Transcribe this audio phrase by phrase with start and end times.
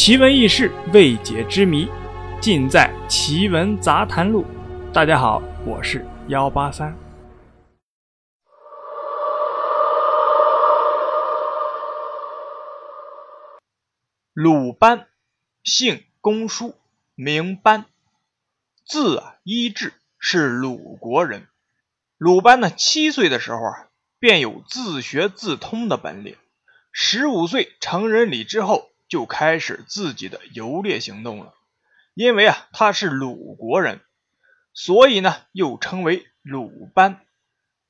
[0.00, 1.88] 奇闻异事、未解之谜，
[2.40, 4.44] 尽在《奇闻杂谈录》。
[4.92, 6.96] 大家好，我是幺八三。
[14.32, 15.08] 鲁班，
[15.64, 16.76] 姓公叔，
[17.16, 17.86] 名班，
[18.86, 21.48] 字啊医治，是鲁国人。
[22.18, 23.88] 鲁班呢，七岁的时候啊，
[24.20, 26.36] 便有自学自通的本领。
[26.92, 28.90] 十五岁成人礼之后。
[29.08, 31.54] 就开始自己的游猎行动了，
[32.14, 34.00] 因为啊他是鲁国人，
[34.74, 37.20] 所以呢又称为鲁班。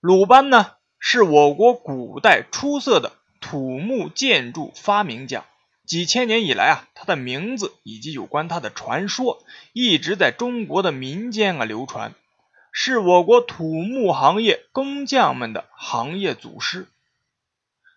[0.00, 5.44] 鲁班呢是我国古代出色的土木建筑发明家，
[5.84, 9.42] 几千年以来啊他的名字以及有关他的传说
[9.72, 12.14] 一直在中国的民间啊流传，
[12.70, 16.86] 是我国土木行业工匠们的行业祖师。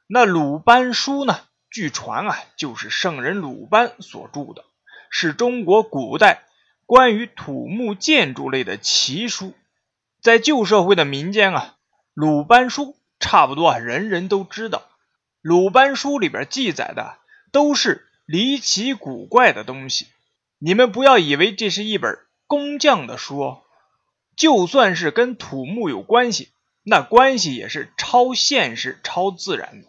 [0.07, 1.39] 那鲁班书呢？
[1.73, 4.63] 据传啊，就是圣人鲁班所著的，
[5.09, 6.43] 是中国古代
[6.85, 9.55] 关于土木建筑类的奇书。
[10.21, 11.75] 在旧社会的民间啊，
[12.13, 14.83] 鲁班书差不多人人都知道。
[15.41, 17.17] 鲁班书里边记载的
[17.51, 20.05] 都是离奇古怪的东西，
[20.59, 23.63] 你们不要以为这是一本工匠的书哦。
[24.35, 26.49] 就算是跟土木有关系，
[26.83, 29.87] 那关系也是超现实、超自然的。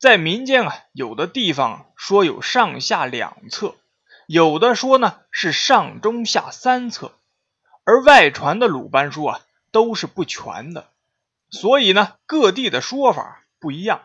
[0.00, 3.76] 在民间啊，有的地方说有上下两册，
[4.26, 7.12] 有的说呢是上中下三册，
[7.84, 9.40] 而外传的鲁班书啊
[9.70, 10.88] 都是不全的，
[11.50, 14.00] 所以呢各地的说法不一样。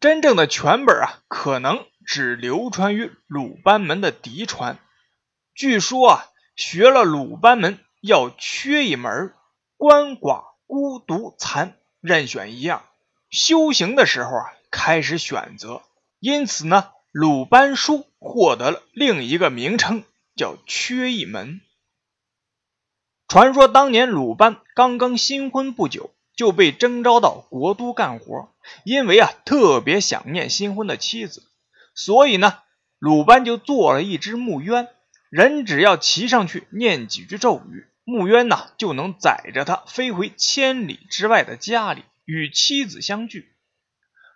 [0.00, 4.78] 真正的全本啊，可能只流传于鲁班门的嫡传。
[5.54, 9.34] 据说啊，学了鲁班门要缺一门，
[9.76, 12.86] 鳏寡孤独残任选一样，
[13.36, 14.52] 修行的时候啊。
[14.68, 15.80] 开始选择，
[16.18, 20.02] 因此呢，鲁班书获得了另一个名称，
[20.34, 21.62] 叫缺一门。
[23.26, 28.50] 传说当年鲁班刚刚新婚不久，就被征召到国都干活，
[28.84, 31.44] 因为啊特别想念新婚的妻子，
[31.94, 32.58] 所以呢，
[32.98, 34.88] 鲁班就做了一只木鸢，
[35.30, 43.54] 人只要骑上去念几句咒语，木鸢呢就能载着他飞回千里之外的家里，与妻子相聚。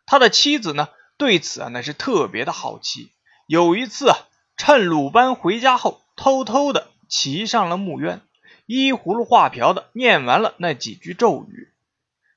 [0.06, 3.12] 他的妻子呢，对此啊那是特别的好奇。
[3.46, 4.16] 有一次啊，
[4.56, 8.22] 趁鲁班回家后，偷偷的骑上了木鸢，
[8.64, 11.72] 依葫芦画瓢的念完了那几句咒语，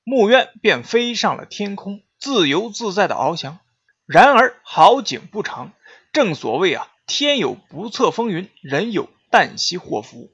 [0.04, 3.60] 木鸢便飞上了天空，自由自在的翱翔。
[4.06, 5.72] 然而好景不长，
[6.12, 10.32] 正所谓啊，天有不测风云，人有旦夕祸福。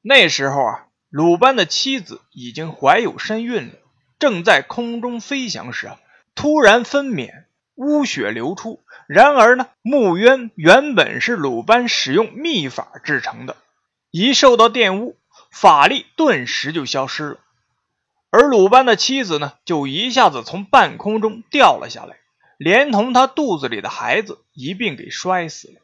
[0.00, 3.74] 那时候啊，鲁班的妻子已经怀有身孕了，
[4.22, 5.98] 正在空中飞翔时啊。
[6.36, 8.84] 突然分娩，污血流出。
[9.08, 13.56] 然而呢，木鸢原本是鲁班使用秘法制成的，
[14.12, 15.18] 一受到玷污，
[15.50, 17.40] 法力顿时就消失了。
[18.30, 22.18] 而鲁班的妻子呢，就一下子从半空中掉了下来，
[22.58, 25.80] 连同他肚子里的孩子一并给摔死了。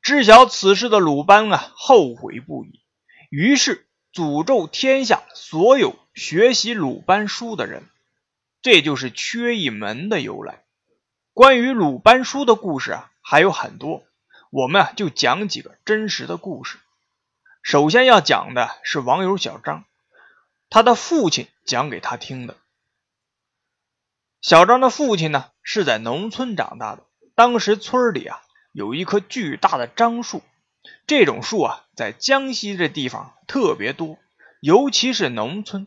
[0.00, 2.80] 知晓此事的鲁班啊，后悔不已，
[3.28, 7.82] 于是诅咒天下所有学习鲁班书的人。
[8.60, 10.64] 这就是缺一门的由来。
[11.32, 14.02] 关于鲁班书的故事啊，还有很多，
[14.50, 16.78] 我们啊就讲几个真实的故事。
[17.62, 19.84] 首先要讲的是网友小张，
[20.70, 22.56] 他的父亲讲给他听的。
[24.40, 27.04] 小张的父亲呢是在农村长大的，
[27.36, 28.40] 当时村里啊
[28.72, 30.42] 有一棵巨大的樟树，
[31.06, 34.18] 这种树啊在江西这地方特别多，
[34.60, 35.86] 尤其是农村，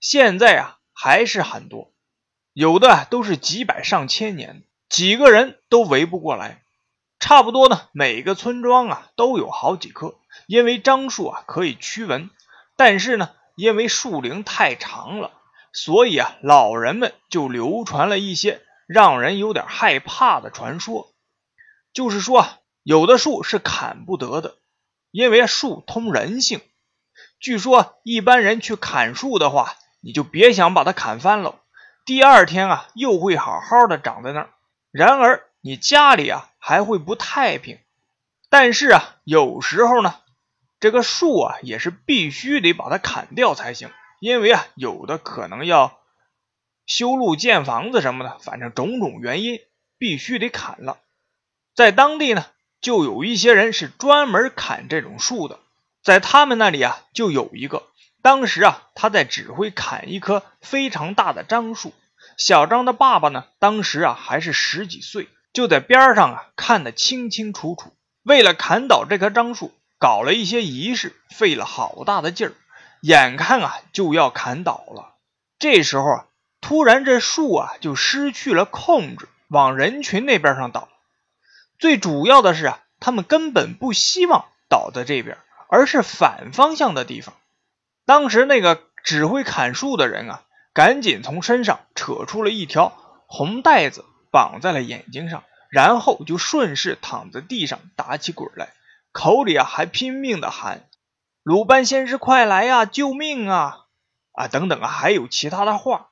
[0.00, 1.92] 现在啊还是很多。
[2.52, 6.62] 有的都是几百上千年，几个人都围不过来。
[7.18, 10.16] 差不多呢，每个村庄啊都有好几棵。
[10.46, 12.30] 因为樟树啊可以驱蚊，
[12.76, 15.30] 但是呢，因为树龄太长了，
[15.72, 21.12] 所以啊，老人们就流传了一些让人有点害怕的传说。
[21.92, 22.46] 就是说，
[22.82, 24.56] 有的树是砍不得的，
[25.10, 26.60] 因为树通人性。
[27.38, 31.60] 据说一般人去砍树的话，你就别想把它砍翻了。
[32.04, 34.50] 第二天啊，又会好好的长在那儿。
[34.90, 37.78] 然而你家里啊还会不太平。
[38.48, 40.16] 但是啊，有时候呢，
[40.80, 43.90] 这个树啊也是必须得把它砍掉才行，
[44.20, 45.98] 因为啊有的可能要
[46.86, 49.60] 修路建房子什么的，反正种种原因
[49.98, 50.98] 必须得砍了。
[51.74, 52.44] 在当地呢，
[52.82, 55.60] 就有一些人是专门砍这种树的，
[56.02, 57.84] 在他们那里啊就有一个。
[58.22, 61.94] 当时啊，他在指挥砍一棵非常大的樟树。
[62.36, 67.92] 小张的爸爸呢，当时啊还是十几岁，就在边上啊看得清清楚楚。
[68.24, 72.52] 为了砍倒这棵樟树，搞了一些仪式，费了好大的劲儿，
[73.00, 75.14] 眼看啊就要砍倒了。
[75.58, 76.26] 这时候啊，
[76.60, 80.88] 突然这树啊就失去了控制，往人群那边上倒。
[81.82, 85.36] 最主要的是啊，他们根本不希望倒在这边，
[85.68, 87.34] 而是反方向的地方。
[88.06, 90.44] 当时那个指挥砍树的人啊，
[90.74, 95.42] 赶紧从身上扯出了一条红带子，绑在了眼睛上。
[95.70, 98.68] 然后就顺势躺在地上打起滚来，
[99.10, 100.88] 口里啊还拼命的喊
[101.42, 103.86] ：“鲁班先师快来呀，救命啊！”
[104.38, 106.10] 啊，等等啊，还有其他的话，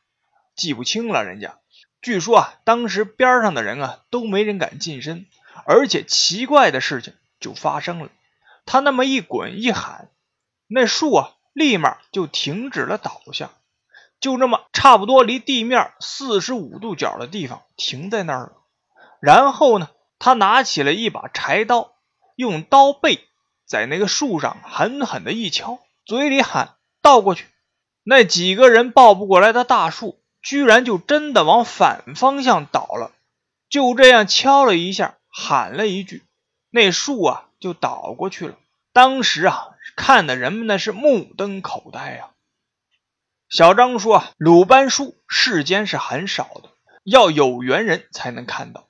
[0.56, 1.22] 记不清了。
[1.22, 1.58] 人家
[2.02, 5.26] 据说啊，当时边上的人啊都没人敢近身，
[5.67, 8.09] 而且奇怪的事情就发生了，
[8.67, 10.11] 他那么一滚一喊，
[10.67, 13.51] 那树啊立马就停止了倒下，
[14.21, 18.53] 就这么差不多离地面四十五度角的地方停在那儿了。
[19.21, 21.93] 然后呢，他拿起了一把柴刀，
[22.37, 23.29] 用刀背
[23.67, 27.47] 在那个树上狠狠的一敲，嘴里喊：“倒过去！”
[28.03, 33.13] 那几个人抱不过来的大树，居然就真的往反方向倒了。
[33.69, 36.25] 就这样敲了一下，喊了一句，
[36.71, 38.56] 那树啊就倒过去了。
[38.93, 42.31] 当时啊，看的人们那是目瞪口呆啊。
[43.49, 46.71] 小张说：“鲁班书世间是很少的，
[47.05, 48.88] 要有缘人才能看到。”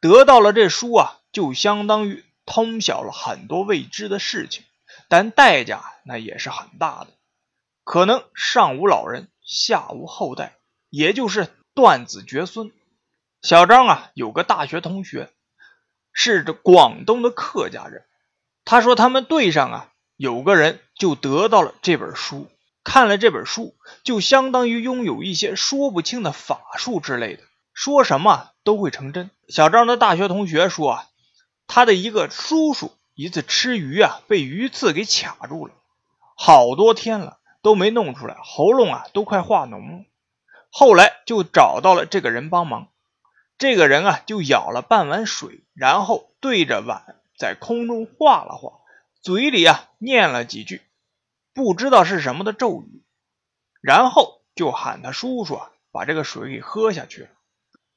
[0.00, 4.64] 得到了这书啊，就相当于通晓了很多未知的事情，
[5.08, 7.08] 但代价那也是很大的，
[7.82, 10.56] 可能上无老人，下无后代，
[10.90, 12.70] 也就是断子绝孙。
[13.42, 15.32] 小张啊，有个大学同学，
[16.20, 18.02] 是这广东的客家人，
[18.64, 22.50] 他说他们队上啊有个人就得到了这本书，
[22.82, 27.44] 看了这本书，就相当于拥有一些说不清的法术之类的。
[27.72, 29.30] 说什么都会成真。
[29.48, 31.04] 小张的大学同学说啊，
[31.68, 35.74] 他的一个叔叔一次吃鱼啊，被鱼刺给卡住了，
[36.34, 40.04] 好多天了都没弄出来，喉咙啊都快化脓了。
[40.68, 42.88] 后来就找到了这个人帮忙，
[43.58, 48.78] 这个人啊就舀了半碗水，然后对着碗在空中画了画，
[49.20, 50.80] 嘴里啊念了几句
[51.52, 53.02] 不知道是什么的咒语，
[53.80, 57.28] 然后就喊他叔叔啊把这个水给喝下去了。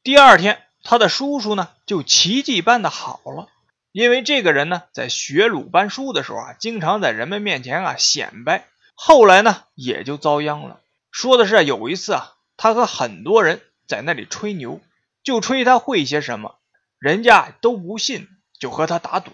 [0.03, 3.47] 第二天，他的叔叔呢就奇迹般的好了。
[3.91, 8.65] 因为这个人呢，在学鲁班书的时候啊，经常在人们面前啊显摆。
[8.95, 10.79] 后来呢，也就遭殃了。
[11.11, 14.79] 说的是有一次啊，他和很多人在那里吹牛，
[15.23, 16.59] 就吹他会些什么，
[17.00, 18.27] 人家都不信，
[18.59, 19.31] 就和他打赌。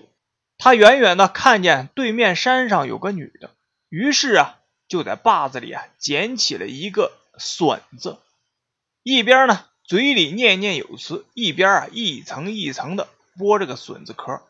[0.57, 3.51] 他远远的看见对面山上有个女的，
[3.89, 8.18] 于是啊，就在坝子里啊捡起了一个笋子，
[9.04, 9.66] 一边呢。
[9.89, 13.07] 嘴里念念有词，一边啊一层一层的
[13.38, 14.42] 剥这个笋子壳，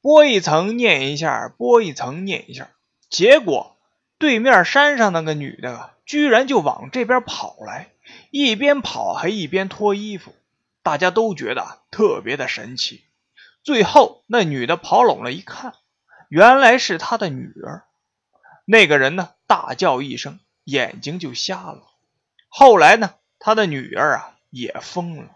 [0.00, 2.70] 剥一层念一下，剥一层念一下。
[3.10, 3.76] 结果
[4.16, 7.88] 对面山上那个女的，居然就往这边跑来，
[8.30, 10.32] 一边跑还一边脱衣服，
[10.84, 13.02] 大家都觉得特别的神奇。
[13.64, 15.74] 最后那女的跑拢了一看，
[16.28, 17.82] 原来是他的女儿。
[18.64, 21.82] 那个人呢大叫一声，眼睛就瞎了。
[22.48, 24.30] 后来呢，他的女儿啊。
[24.56, 25.30] 也疯了。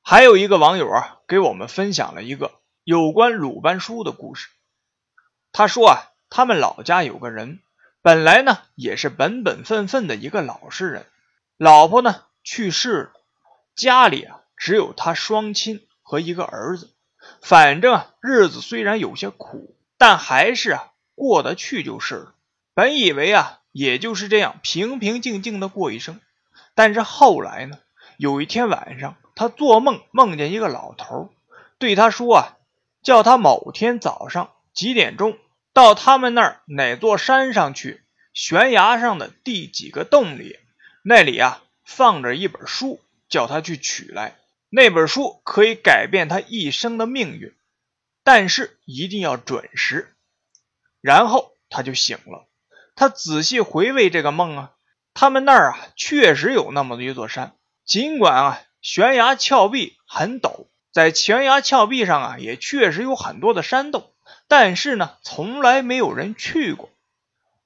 [0.00, 2.52] 还有一个网友啊，给我们分享了一个
[2.84, 4.48] 有关鲁班书的故事。
[5.50, 7.58] 他说啊，他们老家有个人，
[8.00, 11.04] 本来呢也是本本分分的一个老实人，
[11.56, 13.19] 老婆呢去世了，
[13.80, 16.90] 家里啊只有他双亲和一个儿子。
[17.40, 22.34] 反正啊日子虽然有些苦，但还是啊过得去就是了。
[22.74, 26.20] 本以为啊也就是这样平平静静的过一生。
[26.74, 27.78] 但是后来呢？
[28.16, 31.32] 有一天晚上，他做梦梦见一个老头，
[31.78, 32.56] 对他说啊，
[33.02, 35.38] 叫他某天早上几点钟
[35.72, 38.02] 到他们那儿哪座山上去，
[38.34, 40.58] 悬崖上的第几个洞里，
[41.02, 44.36] 那里啊放着一本书，叫他去取来。
[44.68, 47.54] 那本书可以改变他一生的命运，
[48.22, 50.14] 但是一定要准时。
[51.00, 52.46] 然后他就醒了，
[52.94, 54.72] 他仔细回味这个梦啊。
[55.12, 64.12] 他们那儿啊，确实有那么一座山，尽管啊悬崖峭壁很陡，在悬崖峭壁上啊也确实有很多的山洞，
[64.46, 66.90] 但是呢从来没有人去过。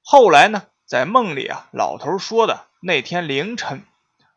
[0.03, 3.85] 后来呢，在梦里啊，老头说的那天凌晨，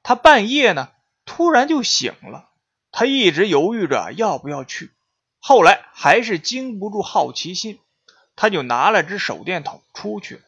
[0.03, 0.89] 他半夜呢
[1.27, 2.49] 突然就醒了，
[2.91, 4.91] 他一直犹豫着要不要去，
[5.37, 7.79] 后来还是经不住好奇心，
[8.35, 10.41] 他就拿了只手电筒出去了，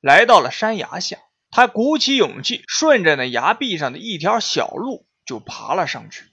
[0.00, 1.18] 来到了山崖下。
[1.50, 6.26] 他鼓起勇气，顺着那崖壁上的一条小路就爬了上去。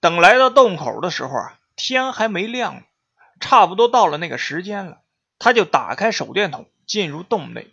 [0.00, 2.82] 等来到洞口的时候啊，天还没亮，
[3.40, 5.00] 差不多到了那个时间了。
[5.38, 7.72] 他就打开手电筒，进入洞内。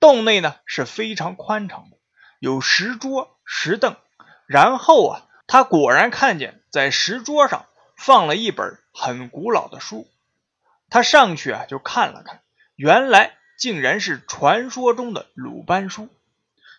[0.00, 1.96] 洞内呢是非常宽敞的，
[2.40, 3.96] 有石桌、石凳。
[4.48, 7.66] 然后啊，他果然看见在石桌上
[7.98, 10.08] 放了一本很古老的书。
[10.88, 12.40] 他上去啊就看了看，
[12.74, 16.08] 原来竟然是传说中的鲁班书。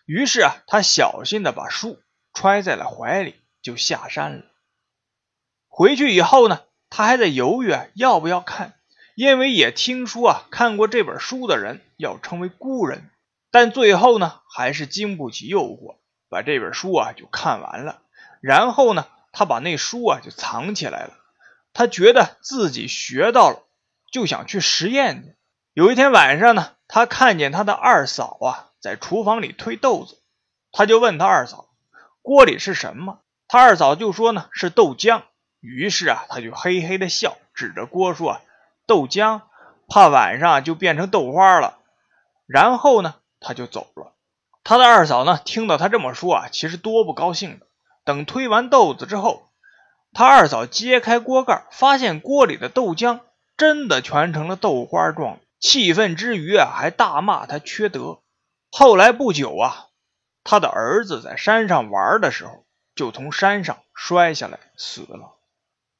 [0.04, 2.00] 于是啊，他小心的把书
[2.34, 4.44] 揣在了怀里，就下山了。
[5.68, 8.74] 回去以后呢，他还在犹豫啊要不要看。
[9.14, 13.10] 因为也听说啊，看过这本书的人要成为孤人，
[13.52, 15.98] 但最后呢，还是经不起诱惑，
[16.30, 18.00] 把这本书啊就看完了。
[18.40, 21.12] 然后呢，他把那书啊就藏起来了。
[21.74, 23.62] 他觉得自己学到了，
[24.10, 25.36] 就想去实验去。
[25.74, 30.18] 有一天晚上呢，他看见他的二嫂啊在厨房里推豆子，
[30.72, 31.68] 他就问他二嫂
[32.22, 35.22] ：“锅里是什么？”他二嫂就说呢是豆浆。
[35.60, 38.40] 于是啊，他就嘿嘿的笑，指着锅说。
[38.86, 39.42] 豆浆，
[39.88, 41.78] 怕晚上就变成豆花了。
[42.46, 44.12] 然后呢，他就走了。
[44.62, 47.66] 他的二嫂呢，听到他这么说啊，其实多不高兴的。
[48.04, 49.48] 等推完豆子之后，
[50.12, 53.20] 他二嫂揭开锅盖，发现锅里的豆浆
[53.56, 55.38] 真的全成了豆花状。
[55.60, 58.20] 气愤之余啊，还大骂他缺德。
[58.70, 59.88] 后来不久啊，
[60.42, 62.64] 他的儿子在山上玩的时候，
[62.94, 65.34] 就从山上摔下来死了。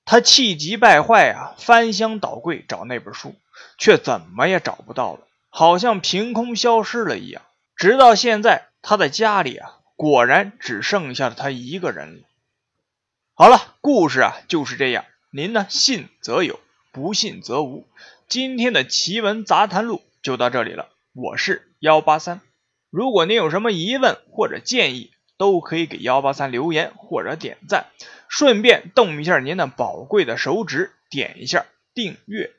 [0.06, 3.34] 他气急败坏啊，翻箱倒柜找那本书，
[3.76, 7.42] 却怎么也找不到了，好像凭空消失了一样。
[7.80, 12.28] 直到现在，他的家里啊，果然只剩下了他一个人了。
[13.32, 16.60] 好了，故事啊就是这样，您呢信则有，
[16.92, 17.88] 不信则无。
[18.28, 22.42] 今天的奇闻杂谈录就到这里了，我是幺八三。
[22.90, 27.86] 如果您有什么疑问或者建议，都可以给幺八三留言或者点赞。
[28.28, 32.52] 顺便动一下您那宝贵的手指，点一下订阅。